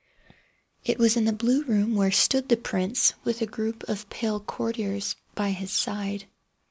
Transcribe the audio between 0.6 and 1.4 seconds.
It was in the